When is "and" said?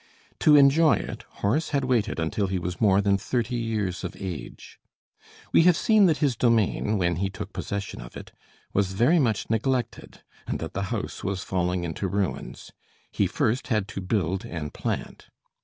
10.47-10.57, 14.43-14.73